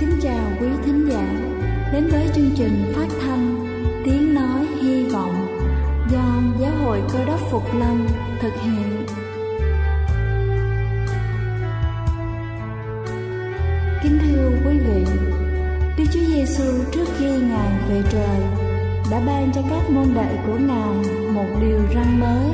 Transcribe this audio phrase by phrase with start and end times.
[0.00, 1.26] kính chào quý thính giả
[1.92, 3.66] đến với chương trình phát thanh
[4.04, 5.46] Tiếng Nói Hy Vọng
[6.12, 8.06] do Giáo hội Cơ đốc Phục Lâm
[8.40, 9.06] thực hiện.
[14.02, 15.04] Kính thưa quý vị,
[15.98, 18.40] Đức Chúa Giêsu trước khi Ngài về trời
[19.10, 20.94] đã ban cho các môn đệ của Ngài
[21.32, 22.46] một điều răn mới,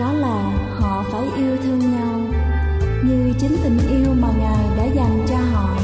[0.00, 2.20] đó là họ phải yêu thương nhau
[3.04, 5.83] như chính tình yêu mà Ngài đã dành cho họ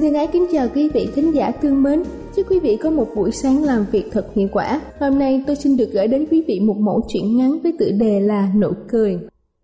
[0.00, 2.02] Xin thân ái kính chào quý vị khán giả thương mến.
[2.36, 4.80] Chúc quý vị có một buổi sáng làm việc thật hiệu quả.
[5.00, 7.90] Hôm nay tôi xin được gửi đến quý vị một mẫu chuyện ngắn với tựa
[7.90, 9.18] đề là Nụ cười.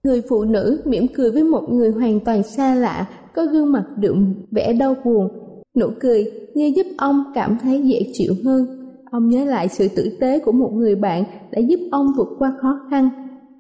[0.05, 3.85] Người phụ nữ mỉm cười với một người hoàn toàn xa lạ, có gương mặt
[3.97, 5.29] đượm vẻ đau buồn.
[5.79, 8.67] Nụ cười như giúp ông cảm thấy dễ chịu hơn.
[9.11, 12.53] Ông nhớ lại sự tử tế của một người bạn đã giúp ông vượt qua
[12.61, 13.09] khó khăn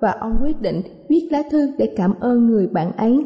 [0.00, 3.24] và ông quyết định viết lá thư để cảm ơn người bạn ấy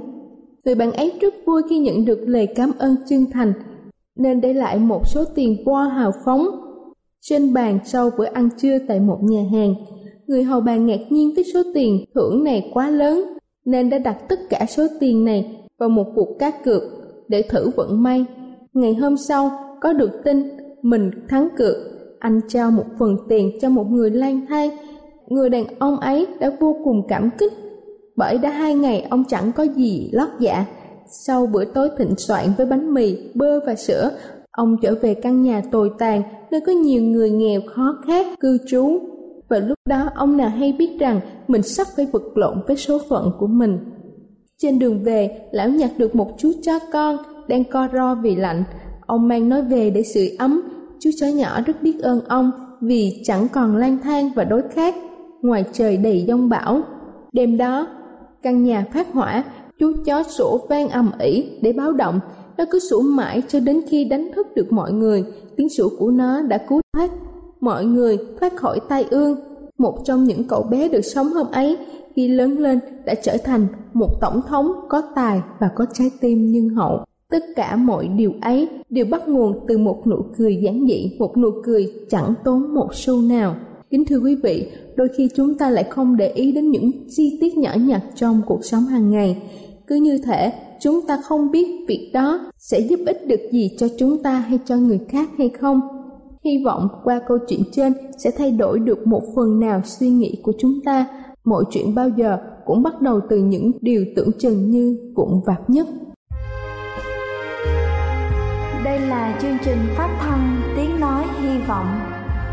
[0.71, 3.53] người bạn ấy rất vui khi nhận được lời cảm ơn chân thành.
[4.17, 6.49] Nên để lại một số tiền qua hào phóng
[7.21, 9.75] trên bàn sau bữa ăn trưa tại một nhà hàng.
[10.27, 13.25] Người hầu bàn ngạc nhiên với số tiền thưởng này quá lớn,
[13.65, 16.83] nên đã đặt tất cả số tiền này vào một cuộc cá cược
[17.29, 18.25] để thử vận may.
[18.73, 19.51] Ngày hôm sau,
[19.81, 20.43] có được tin
[20.83, 21.77] mình thắng cược.
[22.19, 24.71] Anh trao một phần tiền cho một người lang thang.
[25.29, 27.53] Người đàn ông ấy đã vô cùng cảm kích
[28.21, 30.65] bởi đã hai ngày ông chẳng có gì lót dạ.
[31.27, 34.11] Sau bữa tối thịnh soạn với bánh mì, bơ và sữa,
[34.51, 38.59] ông trở về căn nhà tồi tàn nơi có nhiều người nghèo khó khát cư
[38.69, 38.99] trú.
[39.49, 42.99] Và lúc đó ông nào hay biết rằng mình sắp phải vật lộn với số
[43.09, 43.79] phận của mình.
[44.59, 47.17] Trên đường về, lão nhặt được một chú chó con
[47.49, 48.65] đang co ro vì lạnh.
[49.07, 50.63] Ông mang nó về để sưởi ấm.
[51.01, 52.51] Chú chó nhỏ rất biết ơn ông
[52.81, 54.95] vì chẳng còn lang thang và đối khác
[55.43, 56.81] ngoài trời đầy giông bão.
[57.33, 57.87] Đêm đó,
[58.43, 59.45] căn nhà phát hỏa,
[59.79, 62.21] chú chó sủa vang ầm ĩ để báo động.
[62.59, 65.25] Nó cứ sủa mãi cho đến khi đánh thức được mọi người.
[65.57, 67.11] Tiếng sủa của nó đã cứu thoát
[67.61, 69.37] mọi người, thoát khỏi tai ương.
[69.79, 71.77] Một trong những cậu bé được sống hôm ấy
[72.15, 76.53] khi lớn lên đã trở thành một tổng thống có tài và có trái tim
[76.53, 77.05] nhân hậu.
[77.31, 81.37] Tất cả mọi điều ấy đều bắt nguồn từ một nụ cười giản dị, một
[81.37, 83.57] nụ cười chẳng tốn một xu nào
[83.91, 87.39] kính thưa quý vị, đôi khi chúng ta lại không để ý đến những chi
[87.41, 89.43] tiết nhỏ nhặt trong cuộc sống hàng ngày.
[89.87, 93.87] Cứ như thể chúng ta không biết việc đó sẽ giúp ích được gì cho
[93.99, 95.81] chúng ta hay cho người khác hay không.
[96.45, 100.41] Hy vọng qua câu chuyện trên sẽ thay đổi được một phần nào suy nghĩ
[100.43, 101.07] của chúng ta.
[101.45, 105.61] Mọi chuyện bao giờ cũng bắt đầu từ những điều tưởng chừng như vụn vặt
[105.69, 105.87] nhất.
[108.85, 112.10] Đây là chương trình phát thanh tiếng nói hy vọng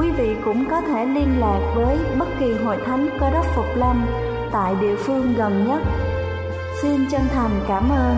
[0.00, 3.66] Quý vị cũng có thể liên lạc với bất kỳ hội thánh Cơ đốc Phục
[3.76, 4.06] Lâm
[4.52, 5.82] tại địa phương gần nhất.
[6.82, 8.16] Xin chân thành cảm ơn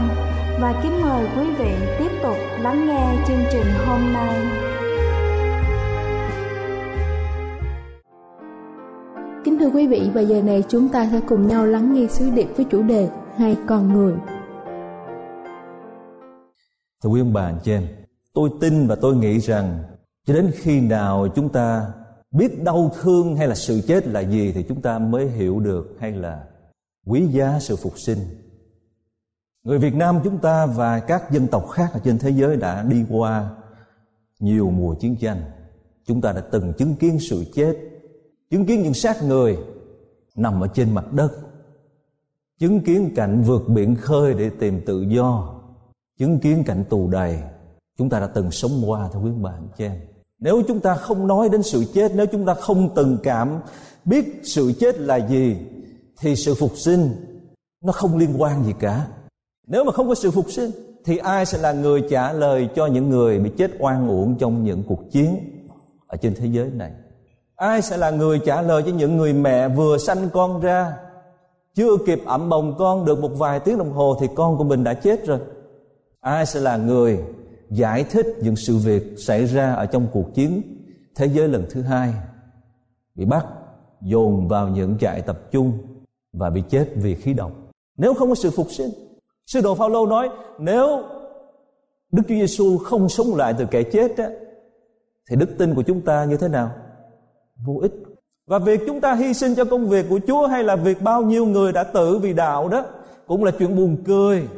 [0.60, 4.46] và kính mời quý vị tiếp tục lắng nghe chương trình hôm nay.
[9.44, 12.30] Kính thưa quý vị, và giờ này chúng ta sẽ cùng nhau lắng nghe sứ
[12.30, 14.14] điệp với chủ đề Hai con người.
[17.02, 17.86] Thưa quý ông bà anh chị em,
[18.34, 19.78] tôi tin và tôi nghĩ rằng
[20.28, 21.92] cho đến khi nào chúng ta
[22.30, 25.96] biết đau thương hay là sự chết là gì thì chúng ta mới hiểu được
[26.00, 26.44] hay là
[27.06, 28.18] quý giá sự phục sinh.
[29.64, 32.82] Người Việt Nam chúng ta và các dân tộc khác ở trên thế giới đã
[32.82, 33.50] đi qua
[34.38, 35.42] nhiều mùa chiến tranh.
[36.06, 37.76] Chúng ta đã từng chứng kiến sự chết,
[38.50, 39.58] chứng kiến những xác người
[40.36, 41.32] nằm ở trên mặt đất,
[42.58, 45.60] chứng kiến cảnh vượt biển khơi để tìm tự do,
[46.18, 47.38] chứng kiến cảnh tù đầy.
[47.98, 51.26] Chúng ta đã từng sống qua theo quý bạn chị em nếu chúng ta không
[51.26, 53.60] nói đến sự chết, nếu chúng ta không từng cảm
[54.04, 55.56] biết sự chết là gì,
[56.20, 57.10] thì sự phục sinh
[57.84, 59.06] nó không liên quan gì cả.
[59.66, 60.70] Nếu mà không có sự phục sinh,
[61.04, 64.64] thì ai sẽ là người trả lời cho những người bị chết oan uổng trong
[64.64, 65.36] những cuộc chiến
[66.06, 66.90] ở trên thế giới này?
[67.56, 70.92] Ai sẽ là người trả lời cho những người mẹ vừa sanh con ra,
[71.74, 74.84] chưa kịp ẩm bồng con được một vài tiếng đồng hồ thì con của mình
[74.84, 75.38] đã chết rồi?
[76.20, 77.18] Ai sẽ là người
[77.70, 80.62] giải thích những sự việc xảy ra ở trong cuộc chiến
[81.16, 82.14] thế giới lần thứ hai
[83.14, 83.46] bị bắt
[84.00, 85.72] dồn vào những trại tập trung
[86.32, 87.52] và bị chết vì khí độc.
[87.96, 88.90] Nếu không có sự phục sinh
[89.46, 90.28] sư đồ Phaolô nói
[90.58, 91.02] nếu
[92.12, 94.30] Đức Chúa Giêsu không sống lại từ kẻ chết á,
[95.30, 96.70] thì đức tin của chúng ta như thế nào?
[97.66, 97.92] Vô ích.
[98.46, 101.22] Và việc chúng ta hy sinh cho công việc của Chúa hay là việc bao
[101.22, 102.84] nhiêu người đã tử vì đạo đó
[103.26, 104.48] cũng là chuyện buồn cười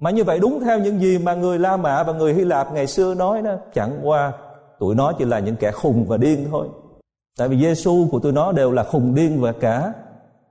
[0.00, 2.72] mà như vậy đúng theo những gì mà người La Mã và người Hy Lạp
[2.72, 4.32] ngày xưa nói đó, chẳng qua
[4.80, 6.68] tụi nó chỉ là những kẻ khùng và điên thôi.
[7.38, 9.92] Tại vì Giêsu của tụi nó đều là khùng điên và cả.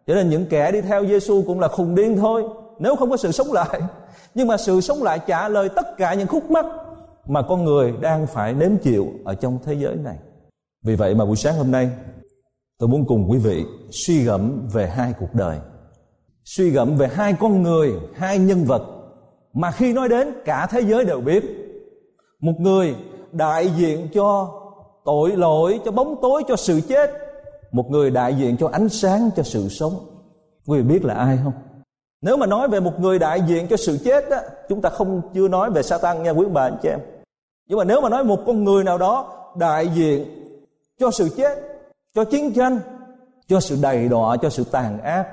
[0.08, 2.44] Cho nên những kẻ đi theo Giêsu cũng là khùng điên thôi,
[2.80, 3.80] nếu không có sự sống lại.
[4.36, 6.66] Nhưng mà sự sống lại trả lời tất cả những khúc mắc
[7.28, 10.18] mà con người đang phải nếm chịu ở trong thế giới này.
[10.84, 11.90] Vì vậy mà buổi sáng hôm nay,
[12.80, 15.58] tôi muốn cùng quý vị suy gẫm về hai cuộc đời.
[16.46, 18.95] Suy gẫm về hai con người, hai nhân vật
[19.56, 21.44] mà khi nói đến cả thế giới đều biết,
[22.40, 22.96] một người
[23.31, 24.52] đại diện cho
[25.06, 27.12] tội lỗi, cho bóng tối, cho sự chết,
[27.72, 29.94] một người đại diện cho ánh sáng, cho sự sống.
[30.68, 31.54] Quý vị biết là ai không?
[32.22, 35.22] Nếu mà nói về một người đại diện cho sự chết á, chúng ta không,
[35.34, 37.00] chưa nói về Satan nha quý bà, anh chị em.
[37.68, 40.25] Nhưng mà nếu mà nói một con người nào đó đại diện
[41.00, 41.60] cho sự chết,
[42.16, 42.80] cho chiến tranh,
[43.48, 45.28] cho sự đầy đọa, cho sự tàn ác,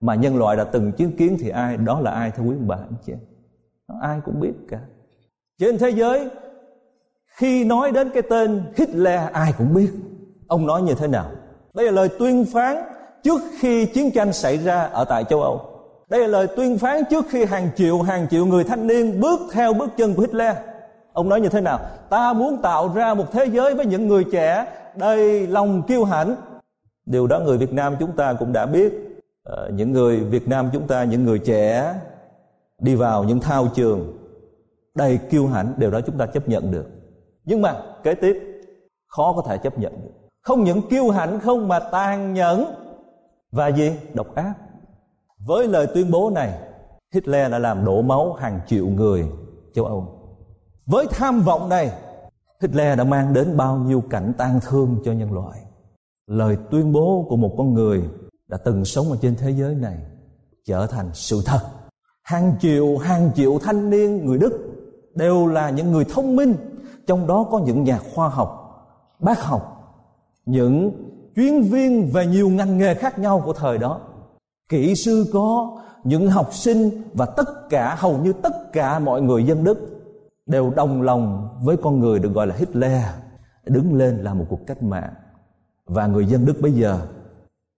[0.00, 1.76] mà nhân loại đã từng chứng kiến thì ai?
[1.76, 3.18] Đó là ai thưa quý bà, anh chị em?
[4.00, 4.78] Ai cũng biết cả.
[5.58, 6.28] Trên thế giới
[7.26, 9.90] khi nói đến cái tên Hitler ai cũng biết.
[10.48, 11.30] Ông nói như thế nào?
[11.74, 12.76] Đây là lời tuyên phán
[13.22, 15.60] trước khi chiến tranh xảy ra ở tại châu Âu.
[16.08, 19.40] Đây là lời tuyên phán trước khi hàng triệu hàng triệu người thanh niên bước
[19.52, 20.56] theo bước chân của Hitler.
[21.12, 21.80] Ông nói như thế nào?
[22.10, 24.66] Ta muốn tạo ra một thế giới với những người trẻ.
[24.96, 26.34] Đầy lòng kiêu hãnh.
[27.06, 28.92] Điều đó người Việt Nam chúng ta cũng đã biết.
[29.44, 31.94] Ờ, những người Việt Nam chúng ta những người trẻ
[32.82, 34.18] đi vào những thao trường.
[34.94, 36.86] Đầy kiêu hãnh, điều đó chúng ta chấp nhận được.
[37.44, 38.36] Nhưng mà, kế tiếp,
[39.06, 40.10] khó có thể chấp nhận được.
[40.42, 42.64] Không những kiêu hãnh, không mà tàn nhẫn.
[43.52, 43.92] Và gì?
[44.14, 44.54] Độc ác.
[45.46, 46.58] Với lời tuyên bố này,
[47.14, 49.24] Hitler đã làm đổ máu hàng triệu người
[49.74, 50.18] châu Âu.
[50.86, 51.92] Với tham vọng này,
[52.62, 55.60] Hitler đã mang đến bao nhiêu cảnh tang thương cho nhân loại?
[56.26, 58.02] Lời tuyên bố của một con người
[58.48, 59.96] đã từng sống ở trên thế giới này
[60.64, 61.60] trở thành sự thật
[62.22, 64.72] hàng triệu hàng triệu thanh niên, người đức
[65.14, 66.54] đều là những người thông minh.
[67.06, 68.58] Trong đó có những nhà khoa học,
[69.18, 69.68] bác học,
[70.46, 70.92] những
[71.36, 74.00] chuyên viên về nhiều ngành nghề khác nhau của thời đó.
[74.68, 79.44] Kỹ sư có, những học sinh và tất cả, hầu như tất cả mọi người
[79.44, 79.78] dân đức
[80.46, 83.02] đều đồng lòng với con người được gọi là hitler,
[83.64, 85.14] đứng lên làm một cuộc cách mạng.
[85.86, 87.00] Và người dân đức bây giờ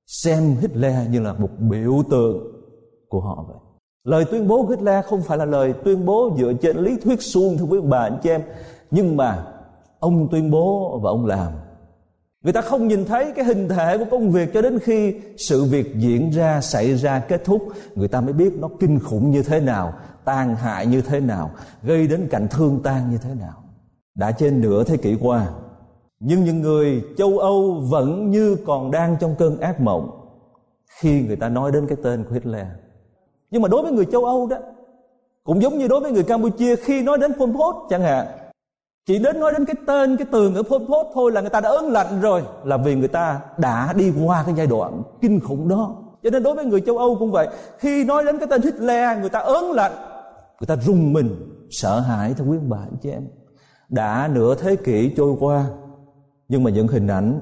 [0.07, 2.39] xem hitler như là một biểu tượng
[3.09, 3.57] của họ vậy
[4.05, 7.23] lời tuyên bố của hitler không phải là lời tuyên bố dựa trên lý thuyết
[7.23, 8.43] suông, thưa quý bà, anh chị em.
[8.91, 9.45] Nhưng mà
[9.99, 11.53] ông tuyên bố và ông làm.
[12.43, 15.65] Người ta không nhìn thấy cái hình thể của công việc cho đến khi sự
[15.65, 17.69] việc diễn ra, xảy ra, kết thúc.
[17.95, 19.93] Người ta mới biết nó kinh khủng như thế nào,
[20.25, 21.51] tàn hại như thế nào,
[21.83, 23.65] gây đến cảnh thương tan như thế nào.
[24.15, 25.47] Đã trên nửa thế kỷ qua,
[26.21, 30.11] nhưng những người châu âu vẫn như còn đang trong cơn ác mộng
[31.01, 32.67] khi người ta nói đến cái tên của hitler
[33.55, 34.57] nhưng mà đối với người châu âu đó,
[35.45, 38.27] cũng giống như đối với người campuchia, khi nói đến pol pot chẳng hạn,
[39.07, 41.61] chỉ đến nói đến cái tên, cái từ ngữ Pol Pot thôi là người ta
[41.61, 45.41] đã ớn lạnh rồi, là vì người ta đã đi qua cái giai đoạn kinh
[45.41, 45.97] khủng đó.
[46.23, 49.19] Cho nên đối với người châu Âu cũng vậy, khi nói đến cái tên Hitler,
[49.19, 49.93] người ta ớn lạnh,
[50.61, 51.31] người ta rùng mình,
[51.71, 53.27] sợ hãi thưa quý bà anh chị em.
[53.89, 55.67] Đã nửa thế kỷ trôi qua,
[56.49, 57.41] nhưng mà những hình ảnh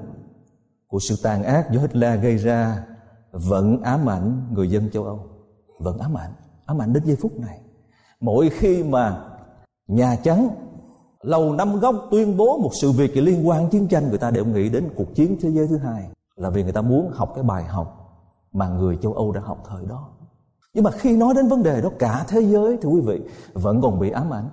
[0.87, 2.83] của sự tàn ác do Hitler gây ra
[3.31, 5.32] vẫn ám ảnh người dân châu Âu
[5.79, 6.31] vẫn ám ảnh
[6.65, 7.59] ám ảnh đến giây phút này.
[8.19, 9.21] Mỗi khi mà
[9.87, 10.49] nhà trắng,
[11.21, 14.45] lầu năm góc tuyên bố một sự việc liên quan chiến tranh, người ta đều
[14.45, 17.43] nghĩ đến cuộc chiến thế giới thứ hai là vì người ta muốn học cái
[17.43, 17.99] bài học
[18.51, 20.09] mà người châu Âu đã học thời đó.
[20.73, 23.21] Nhưng mà khi nói đến vấn đề đó, cả thế giới thì quý vị,
[23.53, 24.49] vẫn còn bị ám ảnh.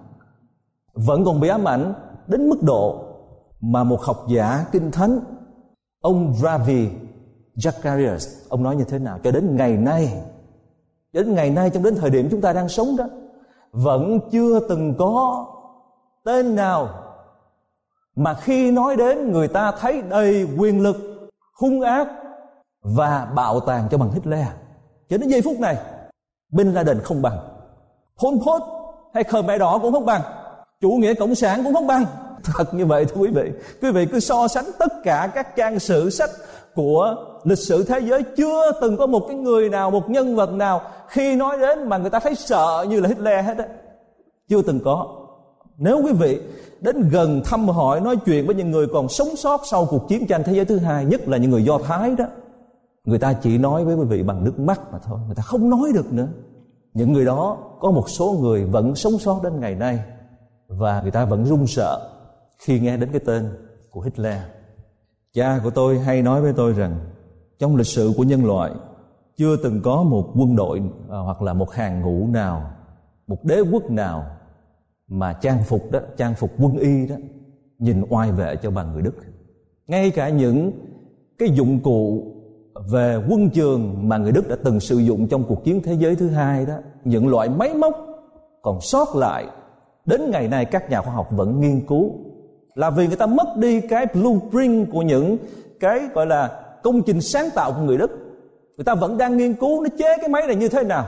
[0.95, 1.95] Vẫn còn bị ám ảnh
[2.27, 3.05] đến mức độ
[3.61, 5.21] mà một học giả kinh thánh,
[6.01, 6.89] ông Ravi
[7.57, 9.19] Zacharias, ông nói như thế nào?
[9.25, 10.23] Cho đến ngày nay
[11.13, 13.05] đến ngày nay trong đến thời điểm chúng ta đang sống đó,
[13.73, 15.47] vẫn chưa từng có
[16.25, 16.89] tên nào
[18.17, 20.97] mà khi nói đến người ta thấy đầy quyền lực,
[21.61, 22.09] hung ác
[22.83, 24.47] và bạo tàn cho bằng Hitler.
[25.09, 25.77] Cho đến giây phút này,
[26.53, 27.39] Bin Laden không bằng.
[28.23, 28.63] Pol Pot
[29.15, 30.23] hay Khmer Đỏ cũng không bằng.
[30.81, 32.05] Chủ nghĩa cộng sản cũng không bằng.
[32.45, 33.51] Thật như vậy thưa quý vị.
[33.83, 36.31] Quý vị cứ so sánh tất cả các trang sử sách
[36.75, 40.53] của lịch sử thế giới chưa từng có một cái người nào, một nhân vật
[40.53, 43.67] nào khi nói đến mà người ta thấy sợ như là Hitler hết á.
[44.49, 45.17] Chưa từng có.
[45.79, 46.41] Nếu quý vị
[46.81, 50.27] đến gần thăm hỏi, nói chuyện với những người còn sống sót sau cuộc chiến
[50.27, 52.25] tranh thế giới thứ hai, nhất là những người do thái đó,
[53.05, 55.71] người ta chỉ nói với quý vị bằng nước mắt mà thôi, người ta không
[55.71, 56.29] nói được nữa.
[56.95, 59.99] Những người đó có một số người vẫn sống sót đến ngày nay
[60.69, 62.11] và người ta vẫn run sợ
[62.59, 63.49] khi nghe đến cái tên
[63.91, 64.39] của Hitler.
[65.35, 66.99] Cha của tôi hay nói với tôi rằng
[67.61, 68.73] trong lịch sử của nhân loại
[69.37, 72.71] chưa từng có một quân đội à, hoặc là một hàng ngũ nào,
[73.27, 74.27] một đế quốc nào
[75.09, 77.17] mà trang phục đó, trang phục quân y đó
[77.79, 79.15] nhìn oai vệ cho bằng người Đức.
[79.87, 80.73] Ngay cả những
[81.39, 82.25] cái dụng cụ
[82.91, 86.17] về quân trường mà người Đức đã từng sử dụng trong cuộc chiến thế giới
[86.17, 86.75] thứ hai đó,
[87.05, 87.95] những loại máy móc
[88.63, 89.47] còn sót lại
[90.07, 92.13] đến ngày nay các nhà khoa học vẫn nghiên cứu
[92.75, 95.37] là vì người ta mất đi cái blueprint của những
[95.81, 98.11] cái gọi là công trình sáng tạo của người Đức.
[98.77, 101.07] Người ta vẫn đang nghiên cứu nó chế cái máy này như thế nào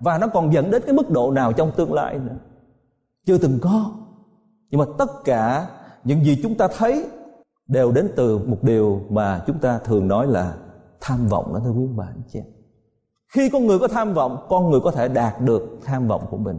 [0.00, 2.36] và nó còn dẫn đến cái mức độ nào trong tương lai nữa.
[3.26, 3.92] Chưa từng có.
[4.70, 5.68] Nhưng mà tất cả
[6.04, 7.06] những gì chúng ta thấy
[7.66, 10.54] đều đến từ một điều mà chúng ta thường nói là
[11.00, 12.46] tham vọng đó thưa quý bà anh chị em.
[13.34, 16.36] Khi con người có tham vọng, con người có thể đạt được tham vọng của
[16.36, 16.58] mình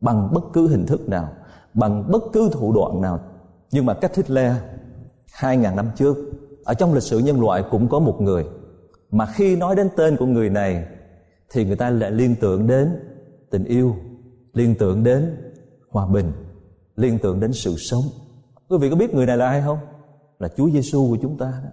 [0.00, 1.28] bằng bất cứ hình thức nào,
[1.74, 3.20] bằng bất cứ thủ đoạn nào
[3.72, 4.52] nhưng mà cách Hitler
[5.32, 6.16] 2.000 năm trước
[6.64, 8.44] ở trong lịch sử nhân loại cũng có một người
[9.10, 10.86] mà khi nói đến tên của người này
[11.50, 12.90] thì người ta lại liên tưởng đến
[13.50, 13.96] tình yêu,
[14.52, 15.36] liên tưởng đến
[15.90, 16.32] hòa bình,
[16.96, 18.02] liên tưởng đến sự sống.
[18.68, 19.78] Quý vị có biết người này là ai không?
[20.38, 21.70] Là Chúa Giêsu của chúng ta đó.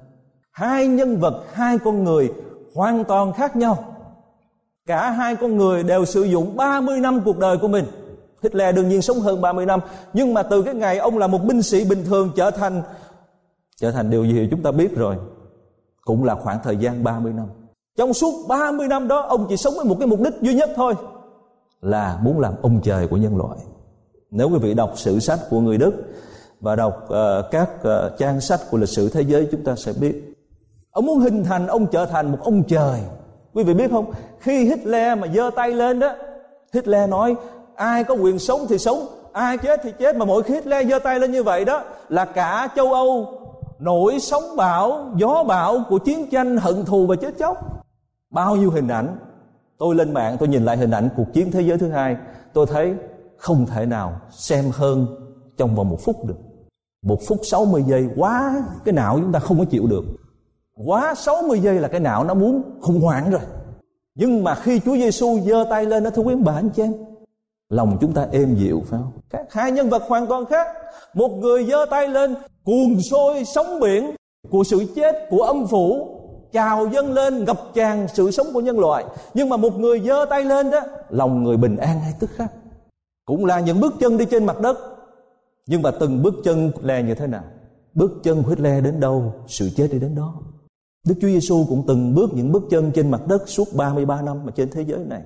[0.51, 2.33] Hai nhân vật, hai con người
[2.75, 3.95] hoàn toàn khác nhau.
[4.85, 7.85] Cả hai con người đều sử dụng 30 năm cuộc đời của mình
[8.43, 9.79] Hitler đương nhiên sống hơn 30 năm
[10.13, 12.81] nhưng mà từ cái ngày ông là một binh sĩ bình thường trở thành
[13.79, 15.15] trở thành điều gì chúng ta biết rồi.
[16.01, 17.45] Cũng là khoảng thời gian 30 năm.
[17.97, 20.69] Trong suốt 30 năm đó ông chỉ sống với một cái mục đích duy nhất
[20.75, 20.93] thôi
[21.81, 23.57] là muốn làm ông trời của nhân loại.
[24.31, 25.93] Nếu quý vị đọc sử sách của người Đức
[26.59, 29.93] và đọc uh, các uh, trang sách của lịch sử thế giới chúng ta sẽ
[29.93, 30.35] biết.
[30.91, 32.99] Ông muốn hình thành ông trở thành một ông trời.
[33.53, 34.11] Quý vị biết không?
[34.39, 36.15] Khi Hitler mà giơ tay lên đó
[36.73, 37.35] Hitler nói
[37.75, 40.15] ai có quyền sống thì sống ai chết thì chết.
[40.15, 43.38] Mà mỗi khi Hitler giơ tay lên như vậy đó là cả châu Âu
[43.79, 47.57] nổi sóng bão, gió bão của chiến tranh hận thù và chết chóc.
[48.29, 49.17] Bao nhiêu hình ảnh.
[49.77, 52.17] Tôi lên mạng, tôi nhìn lại hình ảnh cuộc chiến thế giới thứ hai.
[52.53, 52.95] Tôi thấy
[53.37, 55.07] không thể nào xem hơn
[55.57, 56.37] trong vòng một phút được.
[57.03, 60.03] Một phút 60 giây, quá, cái não chúng ta không có chịu được.
[60.85, 63.41] Quá 60 giây là cái não nó muốn khủng hoảng rồi.
[64.15, 66.93] Nhưng mà khi Chúa Giêsu giơ tay lên, nó thưa quý bà anh chị em
[67.69, 69.11] lòng chúng ta êm dịu phải không?
[69.29, 70.67] Các hai nhân vật hoàn toàn khác.
[71.13, 74.11] Một người giơ tay lên, cuồng sôi sóng biển
[74.49, 76.15] của sự chết của âm phủ
[76.51, 79.05] chào dâng lên, ngập tràn sự sống của nhân loại.
[79.33, 82.51] Nhưng mà một người giơ tay lên đó, lòng người bình an hay tức khắc?
[83.25, 84.77] Cũng là những bước chân đi trên mặt đất.
[85.67, 87.43] Nhưng mà từng bước chân lè như thế nào?
[87.93, 90.33] Bước chân huyết le đến đâu, sự chết đi đến đó.
[91.07, 94.45] Đức Chúa Giêsu cũng từng bước những bước chân trên mặt đất suốt 33 năm
[94.45, 95.21] mà trên thế giới này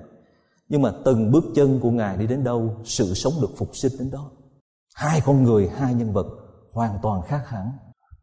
[0.68, 3.92] nhưng mà từng bước chân của ngài đi đến đâu, sự sống được phục sinh
[3.98, 4.30] đến đó.
[4.94, 6.26] Hai con người, hai nhân vật,
[6.72, 7.72] hoàn toàn khác hẳn.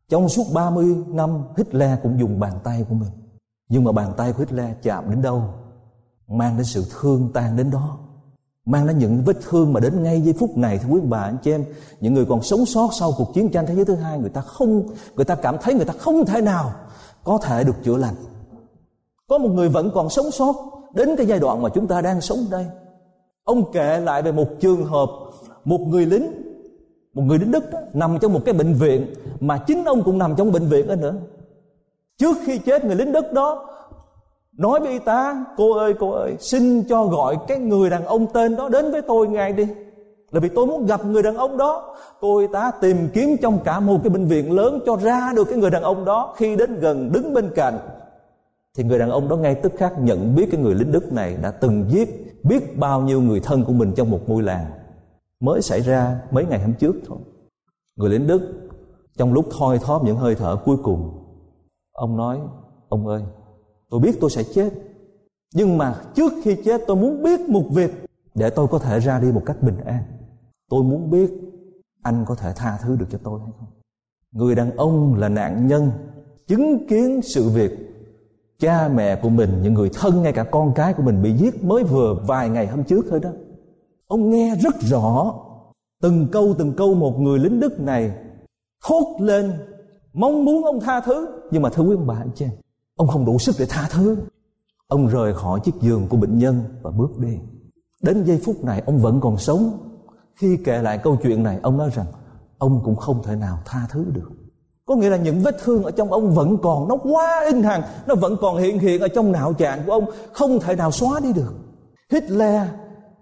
[0.10, 3.10] Trong suốt 30 năm, Hitler cũng dùng bàn tay của mình.
[3.69, 5.43] Nhưng mà bàn tay của Hitler chạm đến đâu,
[6.27, 7.98] mang đến sự thương tan đến đó.
[8.65, 11.38] Mang đến những vết thương mà đến ngay giây phút này, thưa quý bà, anh
[11.43, 11.65] chị em.
[12.00, 14.41] Những người còn sống sót sau cuộc chiến tranh thế giới thứ hai, người ta
[14.41, 16.74] không, người ta cảm thấy người ta không thể nào
[17.24, 18.15] có thể được chữa lành.
[19.27, 20.55] Có một người vẫn còn sống sót
[20.93, 22.65] đến cái giai đoạn mà chúng ta đang sống đây.
[23.43, 25.10] Ông kể lại về một trường hợp
[25.65, 26.31] một người lính
[27.13, 30.17] một người lính đức đó, nằm trong một cái bệnh viện mà chính ông cũng
[30.17, 31.13] nằm trong bệnh viện đó nữa.
[32.17, 33.67] Trước khi chết người lính đức đó
[34.57, 38.27] nói với y tá cô ơi cô ơi xin cho gọi cái người đàn ông
[38.33, 39.67] tên đó đến với tôi ngay đi.
[40.31, 41.95] Là vì tôi muốn gặp người đàn ông đó.
[42.19, 45.43] Cô y tá tìm kiếm trong cả một cái bệnh viện lớn cho ra được
[45.43, 47.79] cái người đàn ông đó khi đến gần đứng bên cạnh
[48.78, 51.38] thì người đàn ông đó ngay tức khắc nhận biết cái người lính Đức này
[51.38, 54.72] đã từng giết biết bao nhiêu người thân của mình trong một ngôi làng
[55.40, 57.18] mới xảy ra mấy ngày hôm trước thôi.
[57.96, 58.70] Người lính Đức
[59.18, 61.25] trong lúc thoi thóp những hơi thở cuối cùng,
[61.92, 62.40] ông nói:
[62.90, 63.24] "Ông ơi,
[63.90, 64.74] tôi biết tôi sẽ chết,
[65.56, 67.92] nhưng mà trước khi chết tôi muốn biết một việc
[68.36, 70.04] để tôi có thể ra đi một cách bình an.
[70.70, 71.32] Tôi muốn biết
[72.01, 73.68] anh có thể tha thứ được cho tôi hay không?"
[74.32, 75.92] Người đàn ông là nạn nhân
[76.48, 77.90] chứng kiến sự việc
[78.62, 81.63] cha mẹ của mình, những người thân ngay cả con cái của mình bị giết
[81.63, 83.30] mới vừa vài ngày hôm trước thôi đó.
[84.08, 85.34] Ông nghe rất rõ
[86.01, 88.12] từng câu từng câu một người lính Đức này
[88.86, 89.51] thốt lên
[90.13, 91.27] mong muốn ông tha thứ.
[91.51, 92.46] Nhưng mà thưa quý ông bà anh chị
[92.96, 94.18] ông không đủ sức để tha thứ.
[94.88, 97.38] Ông rời khỏi chiếc giường của bệnh nhân và bước đi.
[98.01, 99.77] Đến giây phút này ông vẫn còn sống.
[100.36, 102.06] Khi kể lại câu chuyện này ông nói rằng
[102.58, 104.32] ông cũng không thể nào tha thứ được
[104.91, 107.81] có nghĩa là những vết thương ở trong ông vẫn còn, nó quá in hằn
[108.07, 111.19] nó vẫn còn hiện hiện ở trong não trạng của ông, không thể nào xóa
[111.19, 111.53] đi được.
[112.10, 112.62] Hitler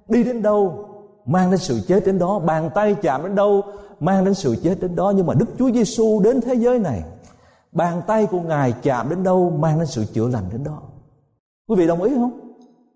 [0.07, 0.85] đi đến đâu,
[1.25, 3.61] mang đến sự chết đến đó, bàn tay chạm đến đâu,
[3.99, 7.03] mang đến sự chết đến đó, nhưng mà Đức Chúa Giêsu đến thế giới này,
[7.71, 10.81] bàn tay của Ngài chạm đến đâu, mang đến sự chữa lành đến đó.
[11.67, 12.39] Quý vị đồng ý không?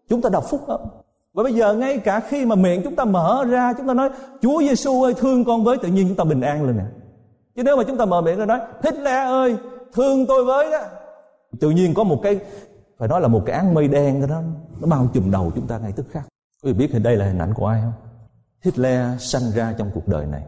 [0.09, 0.87] Chúng ta đọc phúc không
[1.33, 4.09] và bây giờ ngay cả khi mà miệng chúng ta mở ra, chúng ta nói,
[4.41, 6.83] Chúa Giêsu ơi, thương con với tự nhiên chúng ta bình an lên nè
[7.55, 9.57] chứ nếu mà chúng ta mở miệng ra nói Hitler ơi,
[9.93, 10.81] thương tôi với đó.
[11.59, 12.39] Tự nhiên có một cái,
[12.97, 14.41] phải nói là một cái áng mây đen đó,
[14.81, 16.27] nó bao trùm đầu chúng ta ngay tức khắc.
[16.63, 17.93] Quý vị biết thì đây là hình ảnh của ai không?
[18.63, 20.43] Hitler sanh ra trong cuộc đời này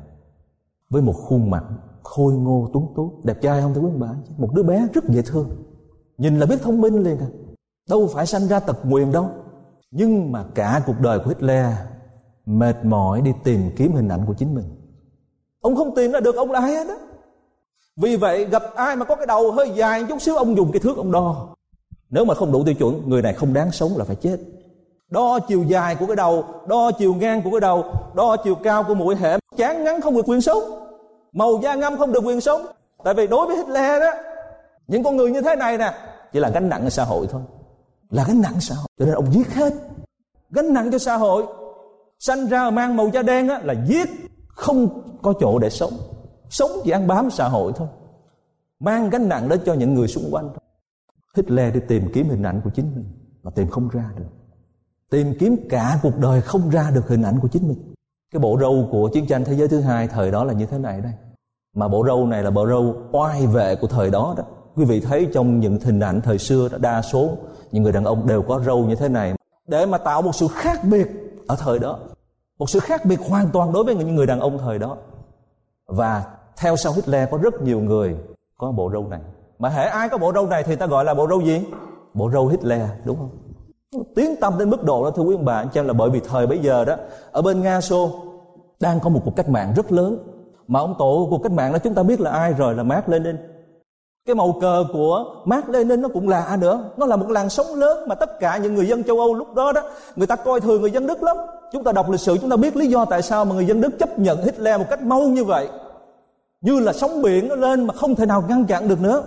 [0.89, 1.63] với một khuôn mặt
[2.03, 3.21] khôi ngô tuấn tú.
[3.23, 4.09] Đẹp trai không thưa quý bà?
[4.37, 5.49] Một đứa bé rất dễ thương.
[6.17, 7.27] Nhìn là biết thông minh liền à.
[7.89, 9.29] Đâu phải sanh ra tật nguyền đâu.
[9.91, 11.65] Nhưng mà cả cuộc đời của Hitler
[12.45, 14.65] mệt mỏi đi tìm kiếm hình ảnh của chính mình
[15.65, 16.95] ông không tìm ra được ông là ai hết đó.
[17.95, 20.79] Vì vậy gặp ai mà có cái đầu hơi dài chút xíu ông dùng cái
[20.79, 21.47] thước ông đo.
[22.09, 24.37] Nếu mà không đủ tiêu chuẩn người này không đáng sống là phải chết.
[25.09, 28.83] Đo chiều dài của cái đầu đo chiều ngang của cái đầu đo chiều cao
[28.83, 30.63] của mũi hẻm, chán ngắn không được quyền sống.
[31.33, 32.65] Màu da ngâm không được quyền sống.
[33.03, 34.11] Tại vì đối với Hitler đó
[34.87, 35.93] những con người như thế này nè
[36.33, 37.41] chỉ là gánh nặng cho xã hội thôi.
[38.09, 38.87] Là gánh nặng xã hội.
[38.99, 39.73] Cho nên ông giết hết.
[40.49, 41.45] Gánh nặng cho xã hội.
[42.19, 44.09] Sanh ra mang màu da đen á, là giết
[44.55, 45.93] không có chỗ để sống.
[46.49, 47.87] Sống chỉ ăn bám xã hội thôi.
[48.79, 50.59] Mang gánh nặng đến cho những người xung quanh thôi.
[51.35, 53.05] Hitler đi tìm kiếm hình ảnh của chính mình
[53.43, 54.25] mà tìm không ra được.
[55.09, 57.93] Tìm kiếm cả cuộc đời không ra được hình ảnh của chính mình.
[58.33, 60.77] Cái bộ râu của chiến tranh thế giới thứ hai thời đó là như thế
[60.77, 61.13] này đây.
[61.75, 64.43] Mà bộ râu này là bộ râu oai vệ của thời đó đó.
[64.75, 67.37] Quý vị thấy trong những hình ảnh thời xưa đó, đa số
[67.71, 69.33] những người đàn ông đều có râu như thế này.
[69.67, 71.07] Để mà tạo một sự khác biệt
[71.47, 71.99] ở thời đó
[72.59, 74.97] một sự khác biệt hoàn toàn đối với những người đàn ông thời đó.
[75.87, 76.23] Và
[76.57, 78.15] theo sau Hitler, có rất nhiều người
[78.57, 79.19] có bộ râu này.
[79.59, 81.65] Mà hễ ai có bộ râu này thì ta gọi là bộ râu gì?
[82.13, 83.29] Bộ râu Hitler, đúng không?
[84.15, 86.09] Tiến tâm đến mức độ đó, thưa quý ông bà, anh chị em là bởi
[86.09, 86.95] vì thời bấy giờ đó,
[87.31, 88.11] ở bên nga xô
[88.79, 90.17] đang có một cuộc cách mạng rất lớn.
[90.67, 93.09] Mà ông tổ cuộc cách mạng đó, chúng ta biết là ai rồi là Mark
[93.09, 93.37] Lenin.
[94.27, 96.89] Cái màu cờ của Mark Lenin nó cũng là nữa.
[96.97, 99.53] Nó là một làn sóng lớn mà tất cả những người dân châu Âu lúc
[99.53, 99.81] đó đó,
[100.15, 101.37] người ta coi thường người dân Đức lắm
[101.71, 103.81] chúng ta đọc lịch sử, chúng ta biết lý do tại sao mà người dân
[103.81, 105.67] Đức chấp nhận Hitler một cách mau như vậy
[106.61, 109.23] như là sóng biển nó lên mà không thể nào ngăn chặn được nữa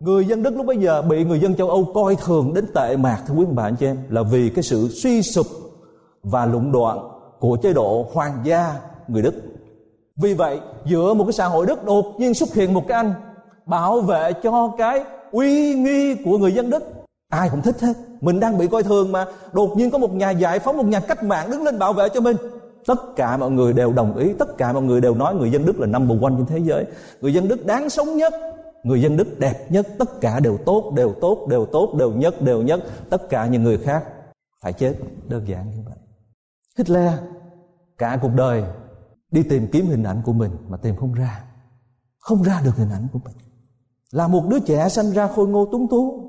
[0.00, 2.96] Người dân Đức lúc bấy giờ bị người dân châu Âu coi thường đến tệ
[2.96, 5.46] mạc, thưa quý bà anh chị em, là vì cái sự suy sụp
[6.22, 6.98] và lũng đoạn
[7.40, 8.74] của chế độ hoàng gia
[9.08, 9.34] người Đức.
[10.16, 13.14] Vì vậy, giữa một cái xã hội Đức đột nhiên xuất hiện một cái anh
[13.66, 17.03] bảo vệ cho cái uy nghi của người dân Đức.
[17.34, 17.96] Ai cũng thích hết.
[18.20, 19.26] Mình đang bị coi thường mà.
[19.52, 22.08] Đột nhiên có một nhà giải phóng, một nhà cách mạng đứng lên bảo vệ
[22.14, 22.36] cho mình.
[22.86, 25.66] Tất cả mọi người đều đồng ý, tất cả mọi người đều nói người dân
[25.66, 26.84] Đức là number one trên thế giới.
[27.20, 28.34] Người dân Đức đáng sống nhất,
[28.84, 29.86] người dân đức đẹp nhất.
[29.98, 32.80] Tất cả đều tốt đều tốt đều tốt đều nhất đều nhất.
[33.10, 34.04] Tất cả những người khác
[34.62, 34.94] phải chết.
[35.28, 35.96] Đơn giản như vậy.
[36.78, 37.12] Hitler
[37.98, 38.64] cả cuộc đời
[39.30, 41.44] đi tìm kiếm hình ảnh của mình mà tìm không ra.
[42.18, 43.34] Không ra được hình ảnh của mình.
[44.10, 46.23] Là một đứa trẻ sanh ra khôi ngô tuấn tú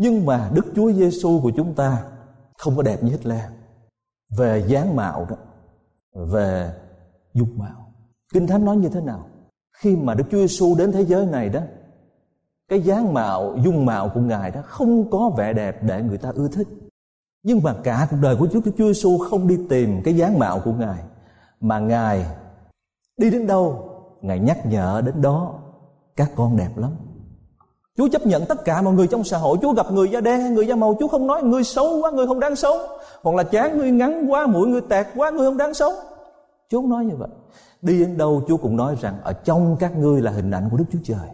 [0.00, 2.02] nhưng mà Đức Chúa Giêsu của chúng ta
[2.58, 3.40] không có đẹp như Hitler.
[4.36, 5.36] Về dáng mạo đó,
[6.26, 6.72] về
[7.34, 7.92] dung mạo.
[8.32, 9.26] Kinh thánh nói như thế nào?
[9.72, 11.60] Khi mà Đức Chúa Giêsu đến thế giới này đó,
[12.68, 16.30] cái dáng mạo, dung mạo của ngài đó không có vẻ đẹp để người ta
[16.34, 16.68] ưa thích.
[17.42, 20.60] Nhưng mà cả cuộc đời của Chúa Chúa Giêsu không đi tìm cái dáng mạo
[20.64, 21.04] của ngài,
[21.60, 22.26] mà ngài
[23.16, 23.88] đi đến đâu,
[24.20, 25.60] ngài nhắc nhở đến đó,
[26.16, 26.90] các con đẹp lắm.
[28.00, 29.58] Chúa chấp nhận tất cả mọi người trong xã hội.
[29.62, 30.96] Chúa gặp người da đen hay người da màu.
[31.00, 32.76] Chúa không nói người xấu quá, người không đáng sống
[33.22, 35.92] Hoặc là chán, người ngắn quá, mũi người tẹt quá, người không đáng sống
[36.70, 37.28] Chúa không nói như vậy.
[37.82, 40.76] Đi đến đâu, Chúa cũng nói rằng Ở trong các ngươi là hình ảnh của
[40.76, 41.28] Đức Chúa Trời.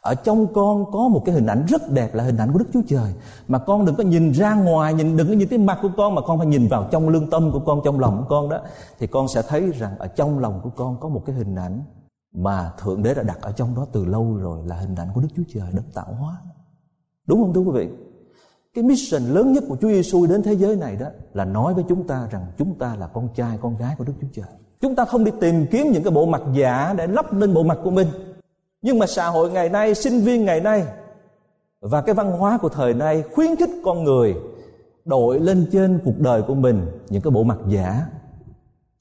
[0.00, 2.68] Ở trong con có một cái hình ảnh rất đẹp là hình ảnh của Đức
[2.72, 3.12] Chúa Trời.
[3.48, 6.14] Mà con đừng có nhìn ra ngoài, nhìn đừng có nhìn cái mặt của con,
[6.14, 8.58] mà con phải nhìn vào trong lương tâm của con, trong lòng của con đó.
[8.98, 11.82] Thì con sẽ thấy rằng ở trong lòng của con có một cái hình ảnh
[12.32, 15.20] mà thượng đế đã đặt ở trong đó từ lâu rồi, là hình ảnh của
[15.20, 16.36] Đức Chúa Trời đấng tạo hóa.
[17.26, 17.88] Đúng không thưa quý vị?
[18.74, 21.84] Cái mission lớn nhất của Chúa Giêsu đến thế giới này đó là nói với
[21.88, 24.48] chúng ta rằng chúng ta là con trai, con gái của Đức Chúa Trời.
[24.80, 27.62] Chúng ta không đi tìm kiếm những cái bộ mặt giả để lắp lên bộ
[27.62, 28.08] mặt của mình.
[28.82, 30.84] Nhưng mà xã hội ngày nay, sinh viên ngày nay
[31.80, 34.36] và cái văn hóa của thời nay khuyến khích con người
[35.04, 38.06] đội lên trên cuộc đời của mình những cái bộ mặt giả.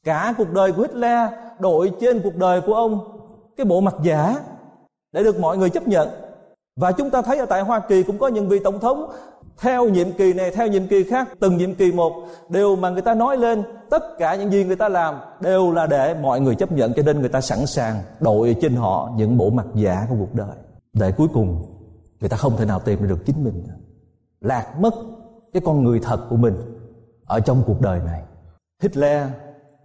[0.04, 3.17] Cả cuộc đời của Hitler đội trên cuộc đời của ông
[3.58, 4.36] cái bộ mặt giả
[5.12, 6.10] để được mọi người chấp nhận.
[6.80, 9.12] Và chúng ta thấy ở tại Hoa Kỳ cũng có những vị tổng thống
[9.62, 12.14] theo nhiệm kỳ này, theo nhiệm kỳ khác, từng nhiệm kỳ một,
[12.50, 15.88] đều mà người ta nói lên, tất cả những gì người ta làm đều là
[15.88, 19.38] để mọi người chấp nhận cho nên người ta sẵn sàng đội trên họ những
[19.38, 20.56] bộ mặt giả của cuộc đời.
[20.94, 21.66] Để cuối cùng,
[22.20, 23.64] người ta không thể nào tìm được chính mình
[24.42, 24.94] lạc mất
[25.54, 26.56] cái con người thật của mình
[27.26, 28.22] ở trong cuộc đời này.
[28.82, 29.28] Hitler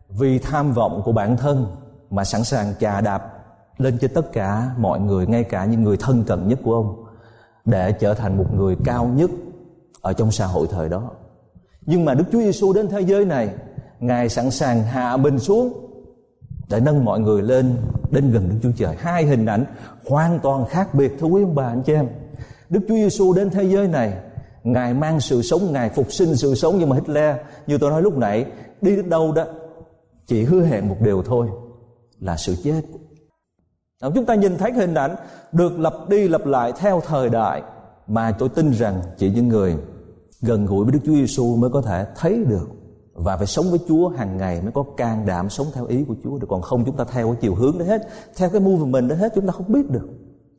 [0.09, 1.67] vì tham vọng của bản thân
[2.11, 3.42] mà sẵn sàng chà đạp
[3.79, 7.05] lên trên tất cả mọi người ngay cả những người thân cận nhất của ông
[7.65, 9.31] để trở thành một người cao nhất
[10.01, 11.11] ở trong xã hội thời đó
[11.87, 13.51] nhưng mà Đức Chúa Giêsu đến thế giới này
[14.01, 15.73] Ngài sẵn sàng hạ mình xuống
[16.71, 17.77] để nâng mọi người lên
[18.11, 18.97] đến gần Đức Chúa Trời.
[18.99, 19.65] Hai hình ảnh
[20.09, 22.09] hoàn toàn khác biệt thưa quý ông bà anh chị em.
[22.69, 24.13] Đức Chúa Giêsu đến thế giới này,
[24.65, 28.03] Ngài mang sự sống, Ngài phục sinh sự sống nhưng mà Hitler như tôi nói
[28.03, 28.47] lúc nãy
[28.81, 29.45] đi đến đâu đó
[30.27, 31.49] chỉ hứa hẹn một điều thôi
[32.21, 32.83] là sự chết.
[34.15, 35.17] Chúng ta nhìn thấy hình ảnh
[35.53, 37.63] được lặp đi lặp lại theo thời đại
[38.07, 39.77] mà tôi tin rằng chỉ những người
[40.41, 42.69] gần gũi với Đức Chúa Giêsu mới có thể thấy được
[43.15, 46.15] và phải sống với Chúa hàng ngày mới có can đảm sống theo ý của
[46.25, 46.47] Chúa được.
[46.51, 49.17] Còn không, chúng ta theo cái chiều hướng đó hết, theo cái movement mình đó
[49.17, 50.09] hết, chúng ta không biết được.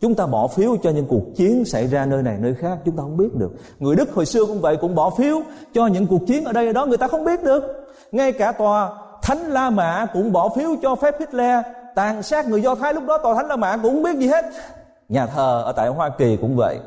[0.02, 2.96] Chúng ta bỏ phiếu cho những cuộc chiến xảy ra nơi này, nơi khác, chúng
[2.96, 3.52] ta không biết được.
[3.80, 5.42] Người Đức hồi xưa cũng vậy, cũng bỏ phiếu
[5.74, 7.64] cho những cuộc chiến ở đây, ở đó, người ta không biết được.
[8.12, 8.90] Ngay cả tòa
[9.22, 13.04] Thánh La Mã cũng bỏ phiếu cho phép Hitler tàn sát người Do Thái lúc
[13.08, 14.46] đó tòa Thánh La Mã cũng không biết gì hết.
[15.10, 16.80] Nhà thờ ở tại Hoa Kỳ cũng vậy.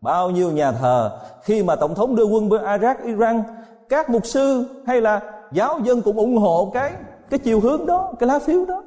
[0.00, 3.42] Bao nhiêu nhà thờ khi mà tổng thống đưa quân với Iraq, Iran,
[3.88, 5.20] các mục sư hay là
[5.52, 6.92] giáo dân cũng ủng hộ cái
[7.30, 8.82] cái chiều hướng đó, cái lá phiếu đó.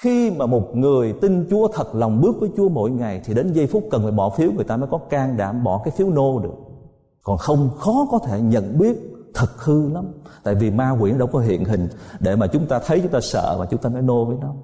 [0.00, 3.52] Khi mà một người tin Chúa thật lòng bước với Chúa mỗi ngày thì đến
[3.52, 6.10] giây phút cần phải bỏ phiếu, người ta mới có can đảm bỏ cái phiếu
[6.10, 6.54] nô được.
[7.22, 10.06] Còn không, khó có thể nhận biết thật hư lắm.
[10.42, 11.88] Tại vì ma quỷ nó đâu có hiện hình
[12.20, 14.54] để mà chúng ta thấy, chúng ta sợ và chúng ta nói nô với nó.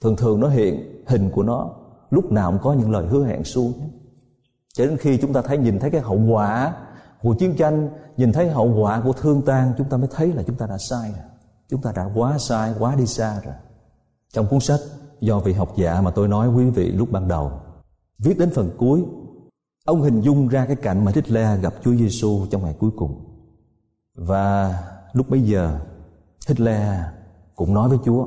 [0.00, 1.70] Thường thường nó hiện hình của nó,
[2.10, 3.72] lúc nào cũng có những lời hứa hẹn suông
[4.74, 6.74] cho đến khi chúng ta thấy, nhìn thấy cái hậu quả
[7.22, 10.42] của chiến tranh, nhìn thấy hậu quả của thương tan chúng ta mới thấy là
[10.42, 11.24] chúng ta đã sai rồi.
[11.68, 13.54] Chúng ta đã quá sai, quá đi xa rồi.
[14.32, 14.80] Trong cuốn sách
[15.20, 17.52] do vị học giả mà tôi nói quý vị lúc ban đầu,
[18.18, 19.04] viết đến phần cuối,
[19.84, 23.31] ông hình dung ra cái cảnh mà Hitler gặp Chúa Giêsu trong ngày cuối cùng
[24.14, 24.78] và
[25.12, 25.78] lúc bấy giờ,
[26.48, 26.98] Hitler
[27.54, 28.26] cũng nói với Chúa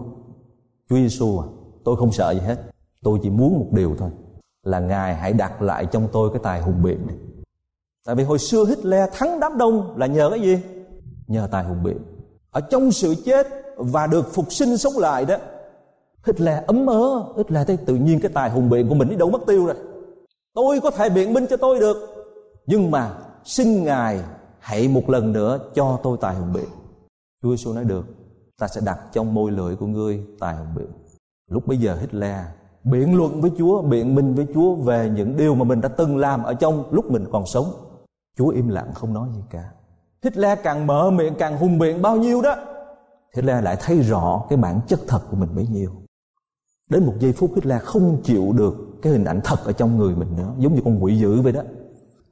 [0.90, 1.46] Chúa Giêsu à
[1.84, 2.60] tôi không sợ gì hết.
[3.04, 4.10] Tôi chỉ muốn một điều thôi,
[4.64, 7.16] là ngài hãy đặt lại trong tôi cái tài hùng biện này.
[8.06, 10.60] Tại vì hồi xưa Hitler thắng đám đông là nhờ cái gì?
[11.28, 11.98] Nhờ tài hùng biện.
[12.52, 15.36] Ở trong sự chết và được phục sinh sống lại đó,
[16.26, 17.24] Hitler ấm ớ.
[17.38, 19.76] Hitler thấy tự nhiên cái tài hùng biện của mình đi đâu mất tiêu rồi.
[20.54, 21.98] Tôi có thể biện minh cho tôi được,
[22.68, 23.12] nhưng mà
[23.44, 24.20] xin ngài
[24.66, 26.70] hãy một lần nữa cho tôi tài hùng biện
[27.44, 28.06] Chúa Giêsu nói được
[28.60, 30.88] ta sẽ đặt trong môi lưỡi của ngươi tài hùng biện
[31.52, 32.46] lúc bấy giờ Hitler
[32.86, 36.18] biện luận với Chúa, biện minh với Chúa về những điều mà mình đã từng
[36.18, 37.66] làm ở trong lúc mình còn sống.
[38.38, 39.72] Chúa im lặng không nói gì cả.
[40.24, 42.56] Hitler càng mở miệng càng hùng biện bao nhiêu đó.
[43.36, 45.92] Hitler lại thấy rõ cái bản chất thật của mình bấy nhiêu.
[46.90, 50.16] Đến một giây phút Hitler không chịu được cái hình ảnh thật ở trong người
[50.16, 51.62] mình nữa, giống như con quỷ dữ vậy đó.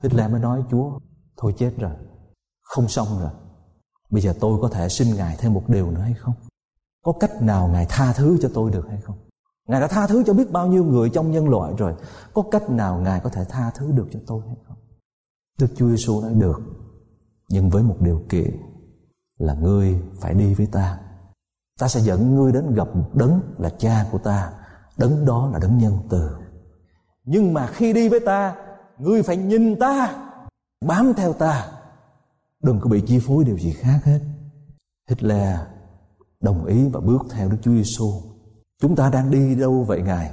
[0.03, 0.91] Hitler mới nói Chúa,
[1.37, 1.91] thôi chết rồi,
[2.63, 3.31] không xong rồi.
[4.09, 6.33] Bây giờ tôi có thể xin Ngài thêm một điều nữa hay không?
[7.03, 9.15] Có cách nào Ngài tha thứ cho tôi được hay không?
[9.67, 11.93] Ngài đã tha thứ cho biết bao nhiêu người trong nhân loại rồi.
[12.33, 14.77] Có cách nào Ngài có thể tha thứ được cho tôi hay không?
[15.59, 16.61] Đức Chúa Giêsu nói được,
[17.49, 18.57] nhưng với một điều kiện
[19.39, 20.99] là ngươi phải đi với ta.
[21.79, 24.51] Ta sẽ dẫn ngươi đến gặp một đấng là cha của ta,
[24.97, 26.29] đấng đó là đấng nhân từ.
[27.23, 28.55] Nhưng mà khi đi với ta,
[28.97, 30.15] ngươi phải nhìn ta,
[30.85, 31.71] bám theo ta.
[32.63, 34.19] Đừng có bị chi phối điều gì khác hết.
[35.09, 35.59] Hitler
[36.39, 38.11] đồng ý và bước theo Đức Chúa Giêsu
[38.81, 40.31] Chúng ta đang đi đâu vậy Ngài?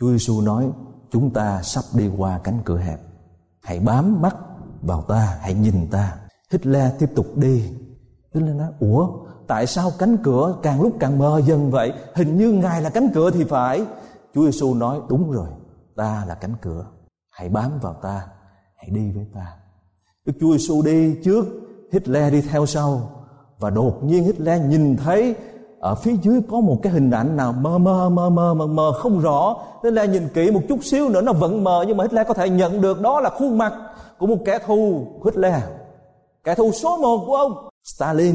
[0.00, 0.70] Chúa Giêsu nói,
[1.10, 3.00] chúng ta sắp đi qua cánh cửa hẹp.
[3.62, 4.36] Hãy bám mắt
[4.82, 6.16] vào ta, hãy nhìn ta.
[6.52, 7.72] Hitler tiếp tục đi.
[8.34, 9.10] Hitler nói, Ủa,
[9.46, 11.92] tại sao cánh cửa càng lúc càng mờ dần vậy?
[12.14, 13.86] Hình như Ngài là cánh cửa thì phải.
[14.34, 15.48] Chúa Giêsu nói, đúng rồi.
[15.96, 16.86] ta là cánh cửa
[17.30, 18.28] hãy bám vào ta
[18.76, 19.56] hãy đi với ta
[20.26, 21.46] đức chúa giêsu đi trước
[21.92, 23.10] hitler đi theo sau.
[23.58, 25.34] Và đột nhiên hitler nhìn thấy
[25.80, 28.92] ở phía dưới có một cái hình ảnh nào mờ mờ mờ mờ mờ mờ
[28.92, 29.56] không rõ.
[29.82, 32.34] Nên là nhìn kỹ một chút xíu nữa nó vẫn mờ nhưng mà Hitler có
[32.34, 33.72] thể nhận được đó là khuôn mặt
[34.18, 35.06] của một kẻ thù.
[35.24, 35.62] Hitler
[36.44, 38.34] kẻ thù số một của ông Stalin.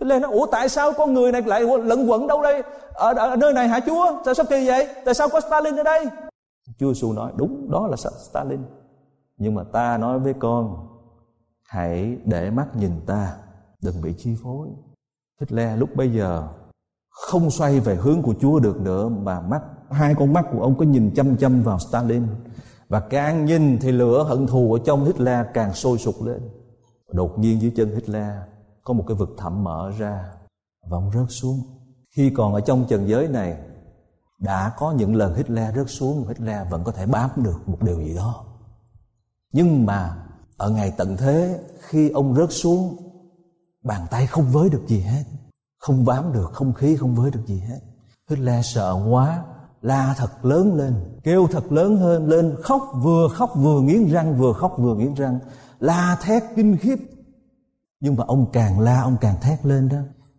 [0.00, 2.62] Hitler nói ủa tại sao con người này lại lẫn quẩn đâu đây?
[2.92, 4.12] Ở, ở nơi này hả Chúa?
[4.24, 4.88] Tại sao kỳ vậy?
[5.04, 6.06] Tại sao có Stalin ở đây?
[6.78, 8.60] Chúa Giêsu nói đúng đó là Stalin.
[9.36, 10.88] Nhưng mà ta nói với con
[11.68, 13.36] hãy để mắt nhìn ta.
[13.82, 14.68] Đừng bị chi phối.
[15.40, 16.48] Hitler lúc bây giờ
[17.10, 20.78] không xoay về hướng của Chúa được nữa, mà mắt, hai con mắt của ông
[20.78, 22.26] có nhìn chăm chăm vào Stalin.
[22.88, 26.40] Và càng nhìn thì lửa hận thù ở trong Hitler càng sôi sục lên.
[27.12, 28.32] Đột nhiên dưới chân Hitler
[28.84, 30.24] có một cái vực thẳm mở ra
[30.82, 31.62] và ông rớt xuống.
[32.16, 33.58] Khi còn ở trong trần giới này,
[34.38, 37.98] đã có những lần Hitler rớt xuống, Hitler vẫn có thể bám được một điều
[38.00, 38.44] gì đó.
[39.52, 40.27] Nhưng mà
[40.58, 42.96] ở ngày tận thế, khi ông rớt xuống,
[43.84, 45.24] bàn tay không với được gì hết.
[45.78, 47.80] Không bám được, không khí không với được gì hết.
[48.30, 49.44] Hitler sợ quá,
[49.82, 50.94] la thật lớn lên,
[51.24, 55.14] kêu thật lớn hơn lên, khóc vừa khóc vừa nghiến răng, vừa khóc vừa nghiến
[55.14, 55.38] răng.
[55.80, 56.98] La thét kinh khiếp.
[58.00, 59.98] Nhưng mà ông càng la, ông càng thét lên đó,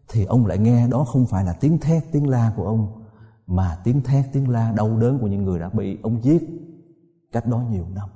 [0.09, 3.03] thì ông lại nghe đó không phải là tiếng thét, tiếng la của ông,
[3.47, 6.41] mà tiếng thét, tiếng la đau đớn của những người đã bị ông giết
[7.31, 8.09] cách đó nhiều năm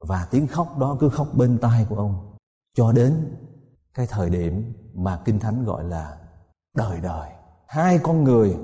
[0.00, 2.34] và tiếng khóc đó cứ khóc bên tai của ông
[2.76, 3.36] cho đến
[3.94, 6.16] cái thời điểm mà kinh thánh gọi là
[6.76, 7.30] đời đời.
[7.66, 8.56] Hai con người,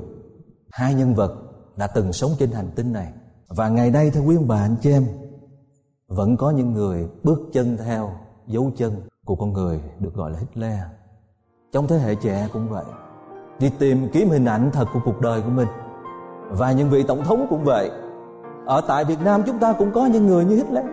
[0.73, 1.35] hai nhân vật
[1.77, 3.13] đã từng sống trên hành tinh này.
[3.49, 5.07] Và ngày nay, theo quý ông bà, anh chị em,
[6.09, 8.13] vẫn có những người bước chân theo
[8.47, 10.79] dấu chân của con người được gọi là Hitler.
[11.73, 12.85] Trong thế hệ trẻ cũng vậy.
[13.59, 15.69] Đi tìm kiếm hình ảnh thật của cuộc đời của mình.
[16.51, 17.91] Và những vị tổng thống cũng vậy.
[18.67, 20.85] Ở tại Việt Nam chúng ta cũng có những người như Hitler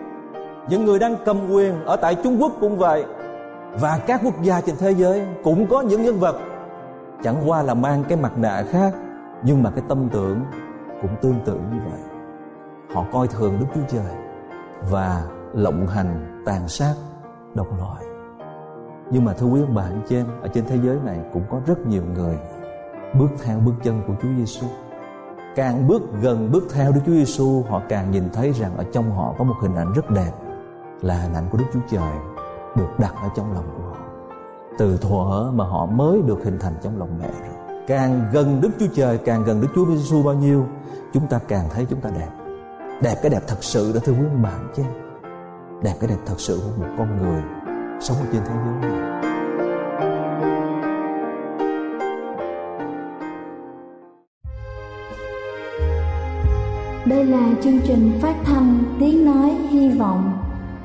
[0.69, 3.05] những người đang cầm quyền ở tại Trung Quốc cũng vậy.
[3.73, 6.35] Và các quốc gia trên thế giới cũng có những nhân vật.
[7.23, 8.93] Chẳng qua là mang cái mặt nạ khác
[9.43, 10.39] nhưng mà cái tâm tưởng
[11.01, 11.99] cũng tương tự như vậy.
[12.93, 14.15] Họ coi thường đức chúa trời
[14.89, 16.93] và lộng hành tàn sát
[17.53, 18.03] độc loại.
[19.11, 21.43] Nhưng mà thưa quý ông bà anh chị em ở trên thế giới này cũng
[21.49, 22.37] có rất nhiều người
[23.13, 24.67] bước theo bước chân của Chúa Giêsu.
[25.55, 29.11] Càng bước gần bước theo Đức Chúa Giêsu, họ càng nhìn thấy rằng ở trong
[29.11, 30.31] họ có một hình ảnh rất đẹp
[31.01, 32.13] là hình ảnh của Đức Chúa Trời
[32.75, 33.95] được đặt ở trong lòng của họ.
[34.77, 37.83] Từ thuở mà họ mới được hình thành trong lòng mẹ rồi.
[37.87, 40.65] Càng gần Đức Chúa Trời, càng gần Đức Chúa Giêsu bao nhiêu,
[41.13, 42.29] chúng ta càng thấy chúng ta đẹp.
[43.01, 44.83] Đẹp cái đẹp thật sự đó thưa quý ông bạn chứ.
[45.83, 47.41] Đẹp cái đẹp thật sự của một con người
[47.99, 49.09] sống ở trên thế giới này.
[57.05, 60.48] Đây là chương trình phát thanh Tiếng Nói Hy Vọng